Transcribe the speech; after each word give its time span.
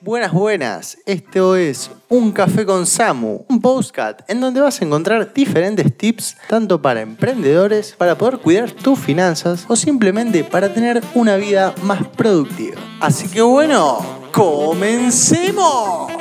Buenas, 0.00 0.32
buenas. 0.32 0.98
Esto 1.06 1.56
es 1.56 1.90
Un 2.08 2.30
Café 2.30 2.64
con 2.64 2.86
Samu, 2.86 3.44
un 3.48 3.60
postcat 3.60 4.22
en 4.30 4.40
donde 4.40 4.60
vas 4.60 4.80
a 4.80 4.84
encontrar 4.84 5.34
diferentes 5.34 5.96
tips 5.96 6.36
tanto 6.48 6.80
para 6.80 7.00
emprendedores, 7.00 7.96
para 7.98 8.16
poder 8.16 8.38
cuidar 8.38 8.70
tus 8.70 8.96
finanzas 8.96 9.64
o 9.66 9.74
simplemente 9.74 10.44
para 10.44 10.72
tener 10.72 11.02
una 11.14 11.34
vida 11.34 11.74
más 11.82 12.06
productiva. 12.06 12.76
Así 13.00 13.26
que 13.26 13.42
bueno, 13.42 13.98
comencemos. 14.32 16.12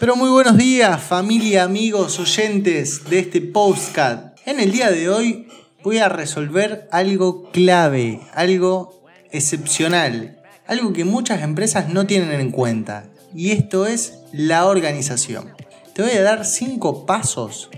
Pero 0.00 0.16
muy 0.16 0.30
buenos 0.30 0.56
días, 0.56 1.02
familia, 1.02 1.64
amigos, 1.64 2.18
oyentes 2.18 3.04
de 3.10 3.18
este 3.18 3.42
postcat. 3.42 4.38
En 4.46 4.60
el 4.60 4.72
día 4.72 4.90
de 4.90 5.10
hoy 5.10 5.46
voy 5.84 5.98
a 5.98 6.08
resolver 6.08 6.88
algo 6.90 7.50
clave, 7.50 8.22
algo 8.32 9.04
excepcional, 9.30 10.35
algo 10.66 10.92
que 10.92 11.04
muchas 11.04 11.42
empresas 11.42 11.88
no 11.88 12.06
tienen 12.06 12.40
en 12.40 12.50
cuenta, 12.50 13.04
y 13.34 13.50
esto 13.50 13.86
es 13.86 14.20
la 14.32 14.66
organización. 14.66 15.52
Te 15.94 16.02
voy 16.02 16.12
a 16.12 16.22
dar 16.22 16.44
5 16.44 17.06
pasos 17.06 17.70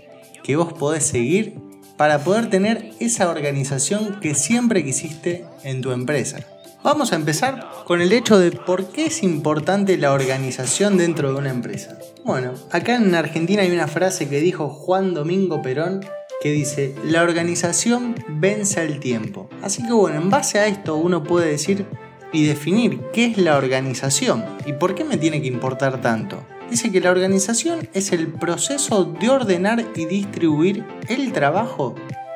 que 0.42 0.56
vos 0.56 0.72
podés 0.72 1.04
seguir 1.04 1.54
para 1.96 2.20
poder 2.20 2.48
tener 2.48 2.90
esa 3.00 3.28
organización 3.28 4.20
que 4.20 4.34
siempre 4.34 4.84
quisiste 4.84 5.44
en 5.64 5.80
tu 5.82 5.90
empresa. 5.90 6.38
Vamos 6.82 7.12
a 7.12 7.16
empezar 7.16 7.68
con 7.84 8.00
el 8.00 8.12
hecho 8.12 8.38
de 8.38 8.52
por 8.52 8.86
qué 8.92 9.06
es 9.06 9.24
importante 9.24 9.96
la 9.96 10.12
organización 10.12 10.96
dentro 10.96 11.32
de 11.32 11.38
una 11.38 11.50
empresa. 11.50 11.98
Bueno, 12.24 12.54
acá 12.70 12.94
en 12.94 13.14
Argentina 13.14 13.62
hay 13.62 13.72
una 13.72 13.88
frase 13.88 14.28
que 14.28 14.40
dijo 14.40 14.68
Juan 14.68 15.12
Domingo 15.12 15.60
Perón 15.60 16.06
que 16.40 16.52
dice, 16.52 16.94
la 17.04 17.22
organización 17.22 18.14
vence 18.28 18.80
al 18.80 19.00
tiempo. 19.00 19.50
Así 19.60 19.84
que 19.84 19.92
bueno, 19.92 20.20
en 20.20 20.30
base 20.30 20.60
a 20.60 20.68
esto 20.68 20.96
uno 20.96 21.24
puede 21.24 21.50
decir 21.50 21.84
y 22.32 22.46
definir 22.46 23.00
qué 23.12 23.26
es 23.26 23.38
la 23.38 23.56
organización 23.56 24.44
y 24.66 24.72
por 24.72 24.94
qué 24.94 25.04
me 25.04 25.16
tiene 25.16 25.40
que 25.40 25.48
importar 25.48 26.00
tanto. 26.00 26.42
Dice 26.70 26.92
que 26.92 27.00
la 27.00 27.10
organización 27.10 27.88
es 27.94 28.12
el 28.12 28.28
proceso 28.28 29.04
de 29.04 29.30
ordenar 29.30 29.84
y 29.96 30.04
distribuir 30.04 30.84
el 31.08 31.32
trabajo 31.32 31.94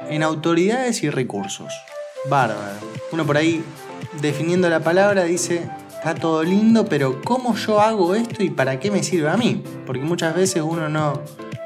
en 0.08 0.22
autoridades 0.22 1.02
y 1.02 1.11
recursos. 1.11 1.72
Bárbaro. 2.30 2.78
Uno 3.12 3.27
por 3.27 3.36
ahí 3.36 3.62
definiendo 4.20 4.69
la 4.70 4.80
palabra 4.80 5.25
dice, 5.25 5.69
está 5.89 6.14
todo 6.14 6.42
lindo, 6.42 6.86
pero 6.86 7.20
¿cómo 7.22 7.55
yo 7.56 7.80
hago 7.80 8.14
esto 8.14 8.42
y 8.42 8.50
para 8.50 8.80
qué 8.80 8.91
me 8.91 9.02
sirve 9.02 9.28
a 9.28 9.36
mí? 9.36 9.62
Porque 9.86 10.02
muchas 10.02 10.34
veces 10.34 10.62
uno 10.62 10.89
no, 10.89 11.20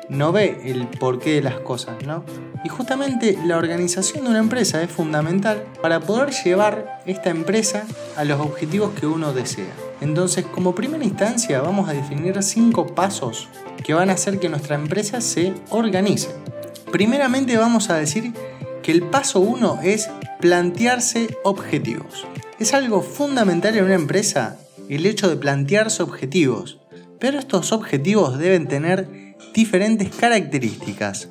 no 0.09 0.33
ve 0.33 0.61
el 0.65 0.87
porqué 0.87 1.35
de 1.35 1.43
las 1.43 1.59
cosas, 1.61 2.05
¿no? 2.05 2.25
Y 2.67 2.69
justamente 2.69 3.39
la 3.45 3.59
organización 3.59 4.25
de 4.25 4.31
una 4.31 4.41
empresa 4.41 4.83
es 4.83 4.91
fundamental 4.91 5.63
para 5.81 6.01
poder 6.01 6.31
llevar 6.33 7.01
esta 7.07 7.31
empresa 7.31 7.85
a 8.17 8.25
los 8.25 8.41
objetivos 8.41 8.91
que 8.99 9.07
uno 9.07 9.33
desea. 9.33 9.73
Entonces, 10.01 10.45
como 10.47 10.75
primera 10.75 11.05
instancia, 11.05 11.61
vamos 11.61 11.89
a 11.89 11.93
definir 11.93 12.43
cinco 12.43 12.89
pasos 12.89 13.49
que 13.85 13.95
van 13.95 14.11
a 14.11 14.15
hacer 14.15 14.41
que 14.41 14.49
nuestra 14.49 14.75
empresa 14.75 15.21
se 15.21 15.55
organice. 15.71 16.31
Primeramente 16.91 17.57
vamos 17.57 17.89
a 17.89 17.99
decir 17.99 18.33
que 18.83 18.91
el 18.91 19.05
paso 19.05 19.39
uno 19.39 19.79
es 19.85 20.11
plantearse 20.41 21.39
objetivos. 21.45 22.27
Es 22.59 22.75
algo 22.75 23.01
fundamental 23.01 23.77
en 23.77 23.85
una 23.85 23.95
empresa 23.95 24.59
el 24.89 25.07
hecho 25.07 25.29
de 25.29 25.37
plantearse 25.37 26.03
objetivos, 26.03 26.81
pero 27.21 27.39
estos 27.39 27.71
objetivos 27.71 28.39
deben 28.39 28.67
tener 28.67 29.37
diferentes 29.55 30.09
características. 30.17 31.29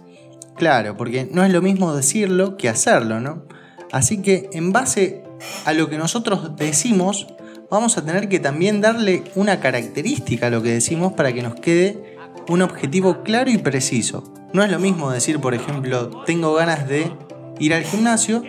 Claro, 0.55 0.95
porque 0.95 1.27
no 1.29 1.43
es 1.43 1.51
lo 1.51 1.61
mismo 1.61 1.95
decirlo 1.95 2.57
que 2.57 2.69
hacerlo, 2.69 3.19
¿no? 3.19 3.43
Así 3.91 4.21
que 4.21 4.49
en 4.53 4.71
base 4.71 5.23
a 5.65 5.73
lo 5.73 5.89
que 5.89 5.97
nosotros 5.97 6.55
decimos, 6.55 7.27
vamos 7.69 7.97
a 7.97 8.05
tener 8.05 8.29
que 8.29 8.39
también 8.39 8.81
darle 8.81 9.23
una 9.35 9.59
característica 9.59 10.47
a 10.47 10.49
lo 10.49 10.61
que 10.61 10.71
decimos 10.71 11.13
para 11.13 11.33
que 11.33 11.41
nos 11.41 11.55
quede 11.55 12.17
un 12.47 12.61
objetivo 12.61 13.23
claro 13.23 13.51
y 13.51 13.57
preciso. 13.57 14.23
No 14.53 14.63
es 14.63 14.71
lo 14.71 14.79
mismo 14.79 15.11
decir, 15.11 15.39
por 15.39 15.53
ejemplo, 15.53 16.23
tengo 16.25 16.53
ganas 16.53 16.87
de 16.87 17.11
ir 17.59 17.73
al 17.73 17.83
gimnasio, 17.83 18.43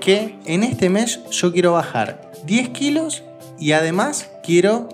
que 0.00 0.38
en 0.44 0.62
este 0.62 0.90
mes 0.90 1.20
yo 1.30 1.52
quiero 1.52 1.72
bajar 1.72 2.30
10 2.44 2.68
kilos 2.70 3.22
y 3.58 3.72
además 3.72 4.30
quiero 4.42 4.88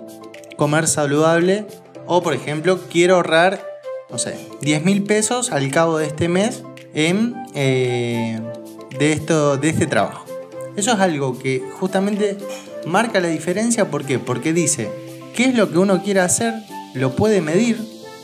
comer 0.55 0.87
saludable 0.87 1.65
o, 2.05 2.21
por 2.21 2.33
ejemplo, 2.33 2.79
quiero 2.89 3.15
ahorrar 3.15 3.72
no 4.13 4.19
sé, 4.19 4.37
10 4.61 4.85
mil 4.85 5.01
pesos 5.01 5.51
al 5.51 5.71
cabo 5.71 5.97
de 5.97 6.05
este 6.05 6.29
mes 6.29 6.61
en, 6.93 7.33
eh, 7.55 8.39
de, 8.99 9.11
esto, 9.11 9.57
de 9.57 9.69
este 9.69 9.87
trabajo. 9.87 10.23
Eso 10.77 10.91
es 10.91 10.99
algo 10.99 11.39
que 11.39 11.63
justamente 11.79 12.37
marca 12.85 13.19
la 13.19 13.29
diferencia. 13.29 13.89
¿Por 13.89 14.05
qué? 14.05 14.19
Porque 14.19 14.53
dice 14.53 14.91
qué 15.35 15.45
es 15.45 15.55
lo 15.55 15.71
que 15.71 15.79
uno 15.79 16.03
quiere 16.03 16.19
hacer, 16.19 16.53
lo 16.93 17.15
puede 17.15 17.41
medir, 17.41 17.83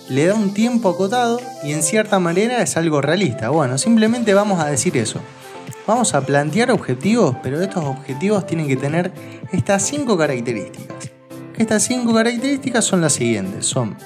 le 0.09 0.27
da 0.27 0.35
un 0.35 0.53
tiempo 0.53 0.89
acotado 0.89 1.41
y 1.63 1.73
en 1.73 1.81
cierta 1.81 2.19
manera 2.19 2.61
es 2.61 2.77
algo 2.77 3.01
realista. 3.01 3.49
Bueno, 3.49 3.79
simplemente 3.79 4.35
vamos 4.35 4.59
a 4.59 4.67
decir 4.67 4.95
eso. 4.95 5.19
Vamos 5.87 6.13
a 6.13 6.21
plantear 6.21 6.69
objetivos, 6.69 7.35
pero 7.41 7.59
estos 7.59 7.83
objetivos 7.83 8.45
tienen 8.45 8.67
que 8.67 8.75
tener 8.75 9.11
estas 9.51 9.81
cinco 9.81 10.15
características. 10.19 11.09
Estas 11.57 11.81
cinco 11.81 12.13
características 12.13 12.85
son 12.85 13.01
las 13.01 13.13
siguientes. 13.13 13.65
Son 13.65 13.97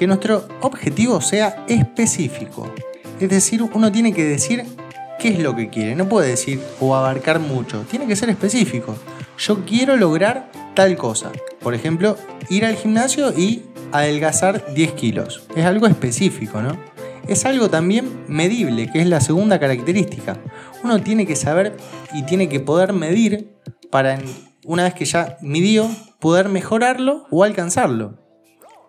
que 0.00 0.06
nuestro 0.06 0.48
objetivo 0.62 1.20
sea 1.20 1.66
específico. 1.68 2.72
Es 3.20 3.28
decir, 3.28 3.62
uno 3.62 3.92
tiene 3.92 4.14
que 4.14 4.24
decir 4.24 4.64
qué 5.18 5.28
es 5.28 5.38
lo 5.40 5.54
que 5.54 5.68
quiere. 5.68 5.94
No 5.94 6.08
puede 6.08 6.28
decir 6.28 6.58
o 6.80 6.96
abarcar 6.96 7.38
mucho. 7.38 7.82
Tiene 7.82 8.06
que 8.06 8.16
ser 8.16 8.30
específico. 8.30 8.96
Yo 9.36 9.62
quiero 9.66 9.98
lograr 9.98 10.50
tal 10.74 10.96
cosa. 10.96 11.30
Por 11.60 11.74
ejemplo, 11.74 12.16
ir 12.48 12.64
al 12.64 12.76
gimnasio 12.76 13.38
y 13.38 13.64
adelgazar 13.92 14.72
10 14.72 14.92
kilos. 14.92 15.42
Es 15.54 15.66
algo 15.66 15.86
específico, 15.86 16.62
¿no? 16.62 16.78
Es 17.28 17.44
algo 17.44 17.68
también 17.68 18.24
medible, 18.26 18.90
que 18.90 19.02
es 19.02 19.06
la 19.06 19.20
segunda 19.20 19.60
característica. 19.60 20.38
Uno 20.82 21.02
tiene 21.02 21.26
que 21.26 21.36
saber 21.36 21.76
y 22.14 22.22
tiene 22.22 22.48
que 22.48 22.60
poder 22.60 22.94
medir 22.94 23.52
para, 23.90 24.18
una 24.64 24.84
vez 24.84 24.94
que 24.94 25.04
ya 25.04 25.36
midió, 25.42 25.90
poder 26.20 26.48
mejorarlo 26.48 27.26
o 27.30 27.44
alcanzarlo 27.44 28.19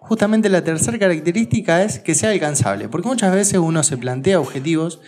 justamente 0.01 0.49
la 0.49 0.63
tercera 0.63 0.99
característica 0.99 1.83
es 1.83 1.99
que 1.99 2.15
sea 2.15 2.31
alcanzable, 2.31 2.89
porque 2.89 3.07
muchas 3.07 3.33
veces 3.33 3.59
uno 3.59 3.83
se 3.83 3.97
plantea 3.97 4.39
objetivos, 4.39 4.99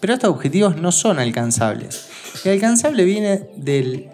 pero 0.00 0.12
estos 0.12 0.30
objetivos 0.30 0.76
no 0.76 0.92
son 0.92 1.18
alcanzables. 1.18 2.08
El 2.44 2.52
alcanzable 2.52 3.04
viene 3.04 3.48
del, 3.56 4.10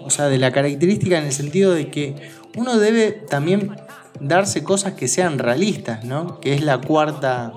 o 0.00 0.10
sea, 0.10 0.26
de 0.26 0.38
la 0.38 0.52
característica 0.52 1.18
en 1.18 1.24
el 1.24 1.32
sentido 1.32 1.72
de 1.72 1.90
que 1.90 2.14
uno 2.56 2.78
debe 2.78 3.12
también 3.12 3.76
darse 4.20 4.62
cosas 4.62 4.94
que 4.94 5.08
sean 5.08 5.38
realistas, 5.38 6.04
¿no? 6.04 6.40
Que 6.40 6.54
es 6.54 6.62
la 6.62 6.80
cuarta, 6.80 7.52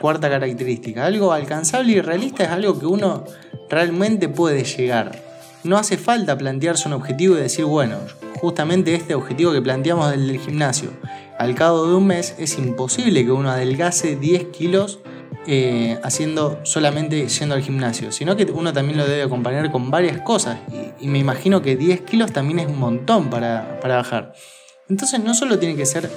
cuarta 0.00 0.28
característica. 0.30 1.04
Algo 1.04 1.32
alcanzable 1.32 1.92
y 1.92 2.00
realista 2.00 2.44
es 2.44 2.50
algo 2.50 2.78
que 2.78 2.86
uno 2.86 3.24
realmente 3.68 4.28
puede 4.28 4.64
llegar. 4.64 5.22
No 5.64 5.76
hace 5.76 5.98
falta 5.98 6.38
plantearse 6.38 6.88
un 6.88 6.94
objetivo 6.94 7.36
y 7.36 7.40
decir, 7.40 7.64
bueno, 7.64 7.98
justamente 8.40 8.94
este 8.94 9.14
objetivo 9.14 9.52
que 9.52 9.62
planteamos 9.62 10.10
del 10.10 10.38
gimnasio, 10.38 10.90
al 11.38 11.54
cabo 11.54 11.86
de 11.86 11.94
un 11.94 12.06
mes 12.06 12.34
es 12.38 12.58
imposible 12.58 13.24
que 13.24 13.32
uno 13.32 13.50
adelgace 13.50 14.16
10 14.16 14.46
kilos 14.46 15.00
eh, 15.46 15.98
haciendo 16.02 16.58
solamente 16.64 17.28
yendo 17.28 17.54
al 17.54 17.62
gimnasio, 17.62 18.10
sino 18.10 18.36
que 18.36 18.44
uno 18.44 18.72
también 18.72 18.98
lo 18.98 19.06
debe 19.06 19.22
acompañar 19.22 19.70
con 19.70 19.90
varias 19.90 20.20
cosas. 20.22 20.58
Y, 21.00 21.06
me 21.06 21.18
imagino 21.18 21.62
que 21.62 21.76
10 21.76 22.00
kilos 22.00 22.32
también 22.32 22.58
es 22.58 22.66
un 22.66 22.78
montón 22.78 23.30
para, 23.30 23.78
para 23.80 23.96
bajar. 23.96 24.34
Entonces 24.88 25.22
no 25.22 25.34
solo 25.34 25.58
tiene 25.58 25.76
que 25.76 25.86
ser 25.86 26.10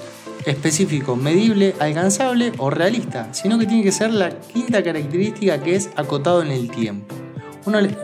específico, 0.46 1.16
medible, 1.16 1.76
alcanzable 1.80 2.54
o 2.58 2.70
realista, 2.70 3.32
sino 3.34 3.60
que 3.60 3.66
tiene 3.66 3.84
que 3.84 3.92
ser 3.92 4.12
la 4.12 4.30
quinta 4.30 4.84
característica 4.84 5.62
que 5.62 5.76
es 5.76 5.90
acotado 5.96 6.42
en 6.42 6.52
el 6.52 6.72
tiempo. 6.72 7.14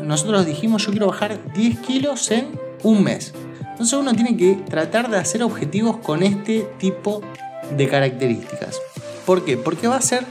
Nosotros 0.04 0.46
dijimos 0.46 0.86
yo 0.86 0.92
quiero 0.92 1.08
bajar 1.08 1.40
10 1.54 1.80
kilos 1.80 2.30
en 2.30 2.60
un 2.84 3.04
mes. 3.04 3.34
Entonces 3.76 4.00
uno 4.00 4.14
tiene 4.14 4.38
que 4.38 4.56
tratar 4.70 5.12
de 5.12 5.18
hacer 5.18 5.44
objetivos 5.44 5.98
con 5.98 6.24
este 6.24 6.66
tipo 6.80 7.22
de 7.76 7.90
características. 7.90 8.80
¿Por 9.26 9.44
qué? 9.44 9.58
Porque 9.58 9.90
va 9.90 9.96
a 9.96 10.00
hacer 10.00 10.24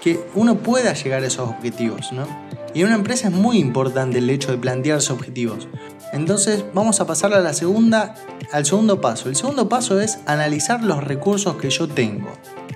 que 0.00 0.20
uno 0.36 0.58
pueda 0.58 0.92
llegar 0.92 1.24
a 1.24 1.26
esos 1.26 1.48
objetivos, 1.48 2.12
¿no? 2.12 2.26
Y 2.74 2.80
en 2.80 2.86
una 2.86 2.94
empresa 2.94 3.26
es 3.28 3.34
muy 3.34 3.58
importante 3.58 4.18
el 4.18 4.30
hecho 4.30 4.52
de 4.52 4.58
plantearse 4.58 5.12
objetivos. 5.12 5.66
Entonces 6.12 6.64
vamos 6.72 7.00
a 7.00 7.06
pasar 7.06 7.34
a 7.34 7.40
la 7.40 7.54
segunda, 7.54 8.14
al 8.52 8.66
segundo 8.66 9.00
paso. 9.00 9.28
El 9.28 9.34
segundo 9.36 9.68
paso 9.68 10.00
es 10.00 10.20
analizar 10.26 10.84
los 10.84 11.02
recursos 11.02 11.56
que 11.56 11.70
yo 11.70 11.88
tengo. 11.88 12.30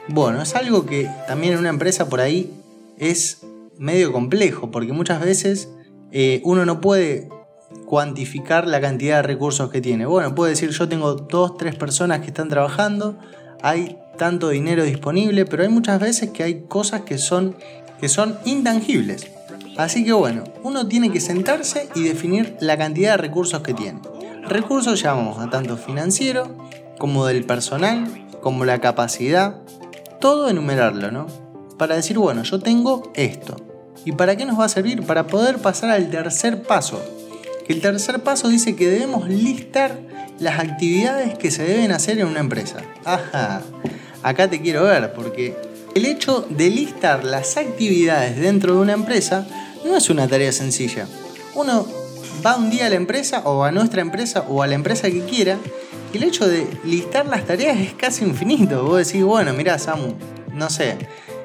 Bueno, 0.08 0.42
es 0.42 0.56
algo 0.56 0.86
que 0.86 1.08
también 1.28 1.52
en 1.52 1.60
una 1.60 1.68
empresa 1.68 2.08
por 2.08 2.20
ahí 2.20 2.52
es 2.98 3.42
medio 3.78 4.12
complejo, 4.12 4.72
porque 4.72 4.92
muchas 4.92 5.20
veces 5.20 5.68
eh, 6.10 6.40
uno 6.44 6.64
no 6.64 6.80
puede 6.80 7.28
cuantificar 7.86 8.66
la 8.66 8.80
cantidad 8.80 9.16
de 9.16 9.22
recursos 9.22 9.70
que 9.70 9.80
tiene. 9.80 10.04
Bueno, 10.04 10.34
puede 10.34 10.50
decir 10.50 10.70
yo 10.70 10.88
tengo 10.88 11.14
dos, 11.14 11.56
tres 11.56 11.74
personas 11.76 12.20
que 12.20 12.26
están 12.26 12.48
trabajando, 12.48 13.16
hay 13.62 13.98
tanto 14.18 14.50
dinero 14.50 14.84
disponible, 14.84 15.46
pero 15.46 15.62
hay 15.62 15.68
muchas 15.68 16.00
veces 16.00 16.30
que 16.30 16.42
hay 16.42 16.62
cosas 16.62 17.02
que 17.02 17.16
son, 17.16 17.56
que 18.00 18.08
son 18.08 18.36
intangibles. 18.44 19.30
Así 19.76 20.04
que 20.04 20.12
bueno, 20.12 20.44
uno 20.62 20.88
tiene 20.88 21.10
que 21.10 21.20
sentarse 21.20 21.88
y 21.94 22.02
definir 22.02 22.56
la 22.60 22.76
cantidad 22.76 23.12
de 23.12 23.18
recursos 23.18 23.62
que 23.62 23.74
tiene. 23.74 24.00
Recursos 24.48 25.02
llamamos 25.02 25.38
a 25.38 25.50
tanto 25.50 25.76
financiero 25.76 26.56
como 26.98 27.26
del 27.26 27.44
personal, 27.44 28.06
como 28.40 28.64
la 28.64 28.80
capacidad, 28.80 29.56
todo 30.20 30.48
enumerarlo, 30.48 31.10
¿no? 31.10 31.26
Para 31.78 31.96
decir, 31.96 32.18
bueno, 32.18 32.42
yo 32.42 32.58
tengo 32.58 33.12
esto. 33.14 33.56
¿Y 34.04 34.12
para 34.12 34.36
qué 34.36 34.46
nos 34.46 34.58
va 34.58 34.64
a 34.64 34.68
servir? 34.68 35.04
Para 35.04 35.26
poder 35.26 35.58
pasar 35.58 35.90
al 35.90 36.10
tercer 36.10 36.62
paso. 36.62 37.02
El 37.68 37.80
tercer 37.80 38.22
paso 38.22 38.48
dice 38.48 38.76
que 38.76 38.88
debemos 38.88 39.28
listar 39.28 39.98
las 40.38 40.60
actividades 40.60 41.36
que 41.36 41.50
se 41.50 41.64
deben 41.64 41.92
hacer 41.92 42.18
en 42.18 42.26
una 42.26 42.40
empresa. 42.40 42.82
Ajá, 43.04 43.62
acá 44.22 44.48
te 44.48 44.60
quiero 44.60 44.84
ver, 44.84 45.12
porque 45.12 45.56
el 45.94 46.06
hecho 46.06 46.46
de 46.48 46.70
listar 46.70 47.24
las 47.24 47.56
actividades 47.56 48.38
dentro 48.38 48.74
de 48.74 48.80
una 48.80 48.92
empresa 48.92 49.46
no 49.84 49.96
es 49.96 50.10
una 50.10 50.28
tarea 50.28 50.52
sencilla. 50.52 51.06
Uno 51.54 51.86
va 52.44 52.56
un 52.56 52.70
día 52.70 52.86
a 52.86 52.90
la 52.90 52.96
empresa 52.96 53.40
o 53.44 53.64
a 53.64 53.72
nuestra 53.72 54.02
empresa 54.02 54.44
o 54.48 54.62
a 54.62 54.66
la 54.66 54.74
empresa 54.74 55.10
que 55.10 55.22
quiera 55.22 55.58
y 56.12 56.18
el 56.18 56.24
hecho 56.24 56.46
de 56.46 56.66
listar 56.84 57.26
las 57.26 57.46
tareas 57.46 57.78
es 57.78 57.94
casi 57.94 58.24
infinito. 58.24 58.84
Vos 58.84 59.06
decís, 59.06 59.24
bueno, 59.24 59.52
mira 59.54 59.78
Samu, 59.78 60.14
no 60.52 60.70
sé, 60.70 60.96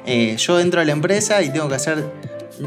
eh, 0.06 0.36
yo 0.38 0.60
entro 0.60 0.82
a 0.82 0.86
la 0.86 0.92
empresa 0.92 1.42
y 1.42 1.52
tengo 1.52 1.70
que 1.70 1.76
hacer 1.76 2.12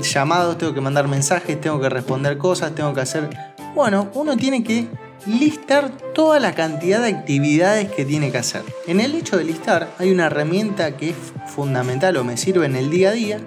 llamados, 0.03 0.59
tengo 0.59 0.75
que 0.75 0.81
mandar 0.81 1.09
mensajes, 1.09 1.61
tengo 1.61 1.81
que 1.81 1.89
responder 1.89 2.39
cosas, 2.39 2.75
tengo 2.75 2.95
que 2.95 3.01
hacer... 3.01 3.31
Bueno, 3.75 4.09
uno 4.15 4.37
tiene 4.37 4.63
que 4.63 4.89
listar 5.27 5.91
toda 6.15 6.39
la 6.39 6.55
cantidad 6.55 7.01
de 7.01 7.09
actividades 7.09 7.91
que 7.91 8.05
tiene 8.05 8.31
que 8.31 8.39
hacer. 8.39 8.63
En 8.87 9.01
el 9.01 9.15
hecho 9.15 9.37
de 9.37 9.45
listar 9.45 9.91
hay 9.99 10.11
una 10.11 10.27
herramienta 10.27 10.97
que 10.97 11.11
es 11.11 11.17
fundamental 11.47 12.17
o 12.17 12.25
me 12.25 12.37
sirve 12.37 12.67
en 12.67 12.77
el 12.77 12.91
día 12.91 13.11
a 13.11 13.13
día, 13.13 13.41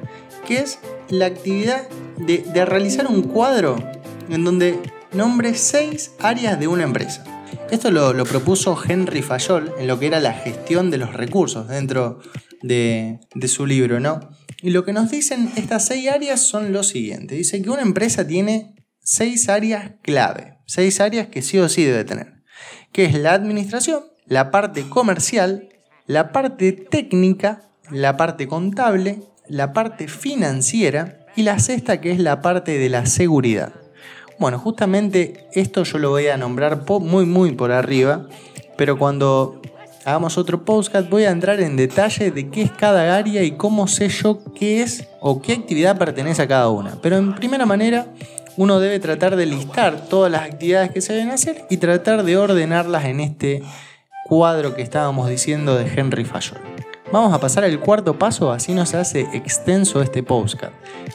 que 0.48 0.60
es 0.60 0.80
la 1.10 1.28
actividad 1.28 1.88
de, 2.18 2.66
realizar 2.66 3.08
un 3.08 3.24
cuadro 3.24 3.78
en 4.30 4.44
donde 4.44 4.80
nombre 5.14 5.54
seis 5.54 6.12
áreas 6.20 6.60
de 6.60 6.68
una 6.68 6.84
empresa. 6.84 7.24
Esto 7.72 7.92
lo, 7.92 8.24
propuso 8.26 8.78
Henry 8.88 9.22
Fayol 9.22 9.74
en 9.78 9.88
lo 9.88 10.00
que 10.00 10.08
era 10.08 10.20
la 10.20 10.34
gestión 10.34 10.90
de 10.90 10.98
los 10.98 11.14
recursos 11.14 11.68
dentro 11.68 12.20
de, 12.62 13.20
de 13.36 13.48
su 13.48 13.66
libro, 13.66 14.00
¿no? 14.00 14.20
Y 14.68 14.72
lo 14.72 14.84
que 14.84 14.92
nos 14.92 15.10
dicen 15.10 15.50
estas 15.56 15.86
seis 15.86 16.10
áreas 16.10 16.42
son 16.42 16.74
lo 16.74 16.84
siguiente. 16.84 17.36
Dice 17.36 17.62
que 17.62 17.70
una 17.70 17.84
empresa 17.84 18.28
tiene 18.28 18.76
seis 19.00 19.48
áreas 19.48 19.94
clave, 20.02 20.58
seis 20.66 21.00
áreas 21.00 21.28
que 21.28 21.42
sí 21.42 21.58
o 21.58 21.70
sí 21.70 21.86
debe 21.86 22.04
tener, 22.04 22.44
que 22.92 23.06
es 23.06 23.14
la 23.14 23.32
administración, 23.32 24.04
la 24.26 24.52
parte 24.52 24.90
comercial, 24.90 25.70
la 26.06 26.34
parte 26.34 26.74
técnica, 26.74 27.62
la 27.92 28.18
parte 28.18 28.50
contable, 28.50 29.22
la 29.48 29.72
parte 29.72 30.10
financiera 30.10 31.26
y 31.38 31.44
la 31.44 31.60
sexta 31.60 32.02
que 32.02 32.12
es 32.12 32.20
la 32.20 32.42
parte 32.42 32.78
de 32.78 32.90
la 32.90 33.06
seguridad. 33.06 33.72
Bueno, 34.38 34.60
justamente 34.60 35.48
esto 35.54 35.86
yo 35.86 35.98
lo 35.98 36.10
voy 36.10 36.28
a 36.28 36.36
nombrar 36.36 36.84
muy 36.90 37.26
muy 37.26 37.54
por 37.54 37.72
arriba, 37.72 38.28
pero 38.76 39.00
cuando 39.00 39.62
hagamos 40.08 40.38
otro 40.38 40.64
podcast 40.64 41.10
voy 41.10 41.26
a 41.26 41.32
entrar 41.32 41.60
en 41.60 41.76
detalle 41.76 42.32
de 42.32 42.50
qué 42.50 42.62
es 42.62 42.72
cada 42.72 43.18
área 43.18 43.44
y 43.44 43.52
cómo 43.52 43.88
sé 43.88 44.08
yo 44.08 44.40
qué 44.56 44.82
es 44.82 45.06
o 45.20 45.42
qué 45.42 45.52
actividad 45.52 45.98
pertenece 45.98 46.42
a 46.42 46.48
cada 46.48 46.70
una. 46.70 46.96
Pero 47.02 47.18
en 47.18 47.36
primera 47.36 47.66
manera 47.66 48.08
uno 48.56 48.80
debe 48.80 49.02
tratar 49.02 49.36
de 49.36 49.46
listar 49.46 50.08
todas 50.08 50.32
las 50.32 50.44
actividades 50.44 50.92
que 50.92 51.02
se 51.02 51.12
deben 51.12 51.32
hacer 51.32 51.66
y 51.70 51.76
tratar 51.76 52.24
de 52.24 52.38
ordenarlas 52.38 53.04
en 53.04 53.20
este 53.20 53.64
cuadro 54.30 54.76
que 54.76 54.82
estábamos 54.82 55.30
diciendo 55.30 55.76
de 55.76 55.92
Henry 55.94 56.24
Fayol. 56.24 56.62
Vamos 57.12 57.34
a 57.34 57.42
pasar 57.42 57.66
al 57.66 57.78
cuarto 57.82 58.18
paso, 58.18 58.54
así 58.54 58.72
no 58.74 58.86
se 58.86 58.96
hace 58.96 59.28
extenso 59.34 60.02
este 60.02 60.24
postcard. 60.24 60.72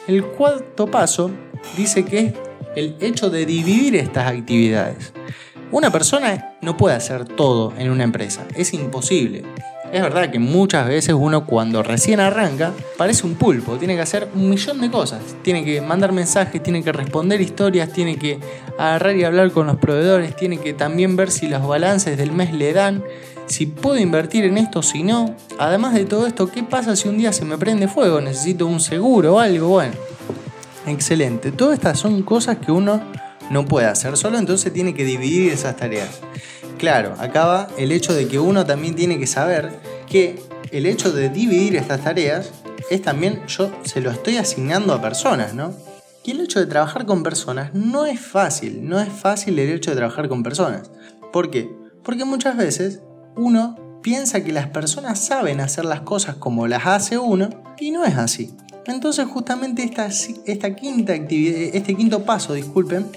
El 0.07 0.23
cuarto 0.23 0.85
paso 0.85 1.31
dice 1.75 2.05
que 2.05 2.19
es 2.19 2.33
el 2.75 2.95
hecho 2.99 3.31
de 3.31 3.47
dividir 3.47 3.95
estas 3.95 4.27
actividades. 4.27 5.13
Una 5.73 5.91
persona 5.91 6.53
no 6.61 6.77
puede 6.77 6.95
hacer 6.95 7.25
todo 7.25 7.73
en 7.79 7.89
una 7.89 8.03
empresa, 8.03 8.45
es 8.55 8.75
imposible. 8.75 9.41
Es 9.91 10.03
verdad 10.03 10.29
que 10.29 10.37
muchas 10.37 10.87
veces 10.87 11.15
uno 11.17 11.47
cuando 11.47 11.81
recién 11.81 12.19
arranca 12.19 12.73
parece 12.95 13.25
un 13.25 13.33
pulpo, 13.33 13.77
tiene 13.77 13.95
que 13.95 14.01
hacer 14.01 14.29
un 14.35 14.51
millón 14.51 14.79
de 14.81 14.91
cosas. 14.91 15.21
Tiene 15.41 15.65
que 15.65 15.81
mandar 15.81 16.11
mensajes, 16.11 16.61
tiene 16.61 16.83
que 16.83 16.91
responder 16.91 17.41
historias, 17.41 17.91
tiene 17.91 18.17
que 18.17 18.39
agarrar 18.77 19.15
y 19.15 19.23
hablar 19.23 19.49
con 19.49 19.65
los 19.65 19.77
proveedores, 19.77 20.35
tiene 20.35 20.59
que 20.59 20.73
también 20.73 21.15
ver 21.15 21.31
si 21.31 21.47
los 21.47 21.67
balances 21.67 22.19
del 22.19 22.31
mes 22.31 22.53
le 22.53 22.71
dan, 22.71 23.03
si 23.47 23.65
puedo 23.65 23.97
invertir 23.97 24.45
en 24.45 24.59
esto, 24.59 24.83
si 24.83 25.01
no. 25.01 25.35
Además 25.57 25.95
de 25.95 26.05
todo 26.05 26.27
esto, 26.27 26.51
¿qué 26.51 26.61
pasa 26.61 26.95
si 26.95 27.09
un 27.09 27.17
día 27.17 27.33
se 27.33 27.45
me 27.45 27.57
prende 27.57 27.87
fuego? 27.87 28.21
Necesito 28.21 28.67
un 28.67 28.79
seguro 28.79 29.37
o 29.37 29.39
algo. 29.39 29.69
Bueno, 29.69 29.95
excelente. 30.85 31.51
Todas 31.51 31.73
estas 31.73 31.97
son 31.97 32.21
cosas 32.21 32.57
que 32.57 32.71
uno 32.71 33.01
no 33.53 33.65
puede 33.65 33.87
hacer 33.87 34.17
solo, 34.17 34.37
entonces 34.37 34.73
tiene 34.73 34.93
que 34.93 35.05
dividir 35.05 35.51
esas 35.51 35.77
tareas. 35.77 36.19
Claro, 36.77 37.15
acaba 37.19 37.69
el 37.77 37.91
hecho 37.91 38.13
de 38.13 38.27
que 38.27 38.39
uno 38.39 38.65
también 38.65 38.95
tiene 38.95 39.17
que 39.19 39.27
saber 39.27 39.71
que 40.07 40.41
el 40.71 40.85
hecho 40.85 41.11
de 41.11 41.29
dividir 41.29 41.75
estas 41.75 42.03
tareas 42.03 42.51
es 42.89 43.01
también 43.01 43.41
yo 43.47 43.71
se 43.83 44.01
lo 44.01 44.11
estoy 44.11 44.37
asignando 44.37 44.93
a 44.93 45.01
personas, 45.01 45.53
¿no? 45.53 45.73
Y 46.25 46.31
el 46.31 46.41
hecho 46.41 46.59
de 46.59 46.65
trabajar 46.65 47.05
con 47.05 47.21
personas 47.21 47.73
no 47.73 48.05
es 48.05 48.19
fácil, 48.19 48.87
no 48.87 48.99
es 48.99 49.09
fácil 49.09 49.59
el 49.59 49.69
hecho 49.69 49.91
de 49.91 49.97
trabajar 49.97 50.27
con 50.27 50.41
personas. 50.41 50.89
¿Por 51.31 51.51
qué? 51.51 51.69
Porque 52.03 52.25
muchas 52.25 52.57
veces 52.57 53.01
uno 53.35 53.99
piensa 54.01 54.43
que 54.43 54.51
las 54.51 54.67
personas 54.67 55.19
saben 55.19 55.61
hacer 55.61 55.85
las 55.85 56.01
cosas 56.01 56.35
como 56.35 56.67
las 56.67 56.85
hace 56.85 57.17
uno 57.17 57.49
y 57.79 57.91
no 57.91 58.03
es 58.03 58.17
así. 58.17 58.55
Entonces 58.85 59.25
justamente 59.27 59.83
esta, 59.83 60.09
esta 60.45 60.75
quinta 60.75 61.13
actividad, 61.13 61.75
este 61.75 61.95
quinto 61.95 62.23
paso, 62.23 62.53
disculpen, 62.53 63.07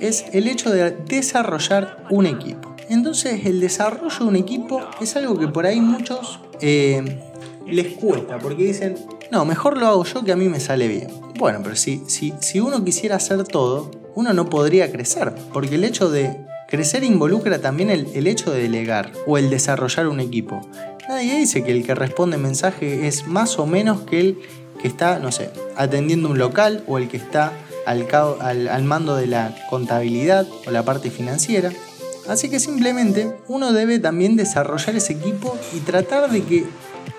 es 0.00 0.24
el 0.32 0.48
hecho 0.48 0.70
de 0.70 0.90
desarrollar 0.90 2.04
un 2.10 2.26
equipo. 2.26 2.74
Entonces 2.88 3.46
el 3.46 3.60
desarrollo 3.60 4.18
de 4.18 4.24
un 4.24 4.36
equipo 4.36 4.80
es 5.00 5.16
algo 5.16 5.38
que 5.38 5.48
por 5.48 5.66
ahí 5.66 5.80
muchos 5.80 6.40
eh, 6.60 7.20
les 7.66 7.88
cuesta, 7.94 8.38
porque 8.38 8.64
dicen, 8.64 8.96
no, 9.30 9.44
mejor 9.44 9.76
lo 9.76 9.86
hago 9.86 10.04
yo 10.04 10.24
que 10.24 10.32
a 10.32 10.36
mí 10.36 10.48
me 10.48 10.60
sale 10.60 10.88
bien. 10.88 11.08
Bueno, 11.38 11.60
pero 11.62 11.76
si, 11.76 12.02
si, 12.06 12.32
si 12.40 12.60
uno 12.60 12.84
quisiera 12.84 13.16
hacer 13.16 13.44
todo, 13.44 13.90
uno 14.14 14.32
no 14.32 14.48
podría 14.48 14.90
crecer, 14.90 15.34
porque 15.52 15.74
el 15.74 15.84
hecho 15.84 16.08
de 16.10 16.36
crecer 16.68 17.04
involucra 17.04 17.60
también 17.60 17.90
el, 17.90 18.06
el 18.14 18.26
hecho 18.26 18.50
de 18.50 18.62
delegar 18.62 19.12
o 19.26 19.36
el 19.36 19.50
desarrollar 19.50 20.06
un 20.08 20.20
equipo. 20.20 20.60
Nadie 21.08 21.36
dice 21.36 21.62
que 21.62 21.72
el 21.72 21.84
que 21.84 21.94
responde 21.94 22.38
mensaje 22.38 23.06
es 23.06 23.26
más 23.26 23.58
o 23.58 23.66
menos 23.66 24.02
que 24.02 24.20
el 24.20 24.38
que 24.80 24.88
está, 24.88 25.18
no 25.18 25.32
sé, 25.32 25.50
atendiendo 25.76 26.28
un 26.28 26.38
local 26.38 26.82
o 26.86 26.98
el 26.98 27.08
que 27.08 27.16
está 27.16 27.52
al, 27.86 28.84
mando 28.84 29.16
de 29.16 29.26
la 29.26 29.54
contabilidad 29.70 30.46
o 30.66 30.70
la 30.70 30.84
parte 30.84 31.10
financiera. 31.10 31.72
Así 32.28 32.48
que 32.48 32.58
simplemente 32.58 33.36
uno 33.46 33.72
debe 33.72 33.98
también 33.98 34.36
desarrollar 34.36 34.96
ese 34.96 35.12
equipo 35.12 35.56
y 35.74 35.80
tratar 35.80 36.30
de 36.30 36.42
que 36.42 36.64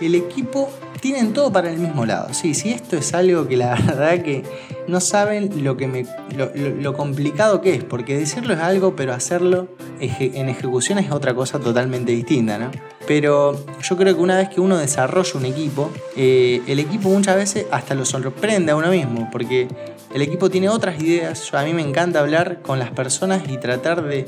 el 0.01 0.15
equipo 0.15 0.69
tienen 0.99 1.31
todo 1.31 1.51
para 1.51 1.71
el 1.71 1.79
mismo 1.79 2.05
lado. 2.05 2.33
Sí, 2.33 2.51
esto 2.65 2.97
es 2.97 3.13
algo 3.13 3.47
que 3.47 3.55
la 3.55 3.75
verdad 3.87 4.21
que 4.21 4.43
no 4.87 4.99
saben 4.99 5.63
lo, 5.63 5.77
que 5.77 5.87
me, 5.87 6.05
lo, 6.35 6.93
complicado 6.93 7.61
que 7.61 7.75
es, 7.75 7.83
porque 7.83 8.17
decirlo 8.17 8.53
es 8.53 8.59
algo, 8.59 8.95
pero 8.95 9.13
hacerlo 9.13 9.67
en 9.99 10.49
ejecución 10.49 10.99
es 10.99 11.11
otra 11.11 11.33
cosa 11.33 11.59
totalmente 11.59 12.11
distinta, 12.11 12.57
¿no? 12.57 12.71
Pero 13.07 13.57
yo 13.81 13.97
creo 13.97 14.15
que 14.15 14.21
una 14.21 14.37
vez 14.37 14.49
que 14.49 14.59
uno 14.59 14.77
desarrolla 14.77 15.31
un 15.35 15.45
equipo, 15.45 15.91
eh, 16.15 16.61
el 16.67 16.79
equipo 16.79 17.09
muchas 17.09 17.37
veces 17.37 17.65
hasta 17.71 17.95
lo 17.95 18.05
sorprende 18.05 18.71
a 18.71 18.75
uno 18.75 18.91
mismo, 18.91 19.29
porque 19.31 19.67
el 20.13 20.21
equipo 20.21 20.49
tiene 20.49 20.69
otras 20.69 21.01
ideas. 21.01 21.53
a 21.53 21.63
mí 21.63 21.73
me 21.73 21.81
encanta 21.81 22.19
hablar 22.19 22.61
con 22.61 22.79
las 22.79 22.91
personas 22.91 23.43
y 23.49 23.57
tratar 23.57 24.03
de, 24.03 24.25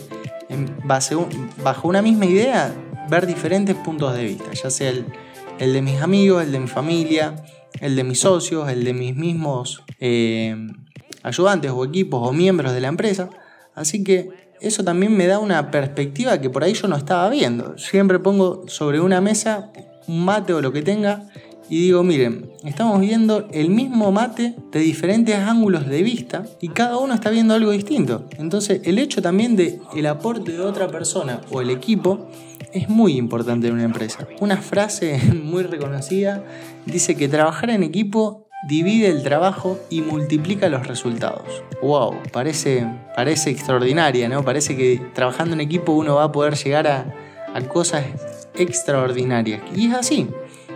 bajo 1.64 1.88
una 1.88 2.02
misma 2.02 2.26
idea, 2.26 2.74
ver 3.10 3.26
diferentes 3.26 3.76
puntos 3.76 4.16
de 4.16 4.24
vista, 4.24 4.52
ya 4.52 4.70
sea 4.70 4.90
el, 4.90 5.74
de 5.74 5.82
mis 5.82 6.02
amigos, 6.02 6.44
el 6.44 6.52
de 6.52 6.60
mi 6.60 6.68
familia, 6.68 7.36
el 7.82 7.96
de 7.96 8.04
mis 8.04 8.20
socios, 8.20 8.70
el 8.70 8.84
de 8.84 8.94
mis 8.94 9.16
mismos 9.16 9.84
eh, 10.00 10.56
ayudantes 11.24 11.72
o 11.72 11.86
equipos 11.86 12.28
o 12.28 12.34
miembros 12.34 12.74
de 12.74 12.82
la 12.82 12.88
empresa. 12.88 13.30
Así 13.76 14.04
que 14.04 14.30
eso 14.62 14.84
también 14.84 15.16
me 15.16 15.28
da 15.28 15.40
una 15.40 15.72
perspectiva 15.72 16.40
que 16.42 16.50
por 16.50 16.64
ahí 16.64 16.74
yo 16.74 16.88
no 16.88 16.98
estaba 16.98 17.30
viendo. 17.30 17.78
Siempre 17.78 18.20
pongo 18.20 18.66
sobre 18.68 19.00
una 19.00 19.22
mesa 19.22 19.72
un 20.10 20.26
mate 20.26 20.54
o 20.54 20.62
lo 20.62 20.74
que 20.74 20.82
tenga 20.82 21.28
y 21.70 21.82
digo, 21.82 22.04
miren, 22.04 22.52
estamos 22.64 23.00
viendo 23.00 23.48
el 23.52 23.70
mismo 23.70 24.12
mate 24.12 24.56
de 24.72 24.80
diferentes 24.80 25.36
ángulos 25.36 25.88
de 25.88 26.02
vista 26.02 26.46
y 26.60 26.70
cada 26.70 26.98
uno 26.98 27.14
está 27.14 27.30
viendo 27.30 27.54
algo 27.54 27.72
distinto. 27.72 28.26
Entonces, 28.38 28.82
el 28.86 28.98
hecho 28.98 29.22
también 29.22 29.56
de 29.56 29.80
el 29.96 30.08
aporte 30.08 30.54
de 30.54 30.62
otra 30.62 30.88
persona 30.88 31.42
o 31.52 31.62
el 31.62 31.70
equipo 31.70 32.28
es 32.74 32.90
muy 32.90 33.18
importante 33.18 33.68
en 33.68 33.74
una 33.74 33.84
empresa. 33.84 34.28
Una 34.40 34.58
frase 34.58 35.20
muy 35.44 35.64
reconocida 35.64 36.44
dice 36.86 37.16
que 37.16 37.28
trabajar 37.28 37.70
en 37.70 37.84
equipo 37.84 38.48
divide 38.68 39.08
el 39.08 39.24
trabajo 39.24 39.80
y 39.90 40.02
multiplica 40.02 40.70
los 40.70 40.88
resultados. 40.88 41.64
Wow, 41.82 42.16
parece, 42.32 42.86
parece 43.16 43.52
extraordinaria, 43.52 44.28
¿no? 44.28 44.44
Parece 44.44 44.76
que 44.76 45.00
trabajando 45.14 45.54
en 45.54 45.62
equipo 45.62 45.94
uno 45.94 46.16
va 46.16 46.26
a 46.26 46.32
poder 46.32 46.56
llegar 46.56 46.88
a, 46.88 47.16
a 47.54 47.62
cosas 47.62 48.06
extraordinarias. 48.56 49.62
Y 49.76 49.88
es 49.88 49.94
así. 49.94 50.28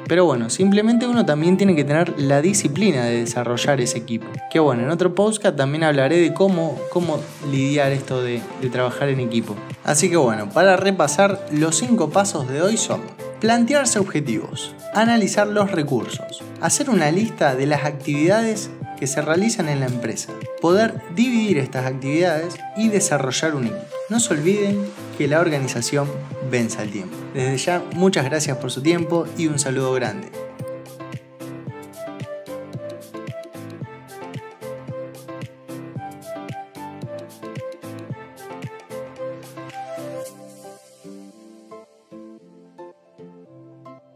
Pero 0.08 0.26
bueno, 0.26 0.50
simplemente 0.50 1.08
uno 1.08 1.26
también 1.26 1.58
tiene 1.58 1.76
que 1.76 1.84
tener 1.84 2.20
la 2.20 2.42
disciplina 2.42 3.06
de 3.06 3.20
desarrollar 3.20 3.80
ese 3.82 3.98
equipo. 3.98 4.28
Que 4.52 4.60
bueno, 4.60 4.84
en 4.84 4.90
otro 4.90 5.16
podcast 5.16 5.56
también 5.56 5.84
hablaré 5.84 6.18
de 6.18 6.34
cómo, 6.34 6.78
cómo 6.92 7.20
lidiar 7.52 7.92
esto 7.92 8.22
de, 8.22 8.42
de 8.62 8.70
trabajar 8.70 9.10
en 9.10 9.20
equipo. 9.20 9.56
Así 9.84 10.10
que 10.10 10.18
bueno, 10.18 10.50
para 10.50 10.76
repasar, 10.78 11.46
los 11.52 11.78
cinco 11.78 12.10
pasos 12.10 12.50
de 12.50 12.62
hoy 12.62 12.78
son 12.78 13.02
plantearse 13.40 14.00
objetivos, 14.00 14.74
analizar 14.94 15.48
los 15.48 15.72
recursos, 15.72 16.42
hacer 16.62 16.90
una 16.90 17.12
lista 17.12 17.56
de 17.56 17.66
las 17.66 17.84
actividades 17.84 18.70
que 18.98 19.08
se 19.08 19.22
realizan 19.22 19.68
en 19.68 19.82
la 19.82 19.88
empresa, 19.88 20.32
poder 20.62 21.02
dividir 21.14 21.58
estas 21.58 21.86
actividades 21.86 22.56
y 22.78 22.88
desarrollar 22.88 23.56
un 23.56 23.66
equipo. 23.66 23.82
No 24.10 24.22
se 24.22 24.34
olviden 24.34 24.80
que 25.18 25.28
la 25.28 25.42
organización 25.42 26.08
vence 26.54 26.80
al 26.80 26.92
tiempo. 26.92 27.18
Desde 27.34 27.58
ya, 27.58 27.84
muchas 27.96 28.26
gracias 28.26 28.58
por 28.58 28.70
su 28.70 28.84
tiempo 28.84 29.26
y 29.40 29.48
un 29.48 29.58
saludo 29.58 29.92
grande. 29.94 30.43